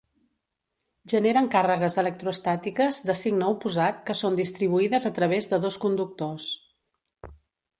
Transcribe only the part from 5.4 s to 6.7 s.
de dos conductors.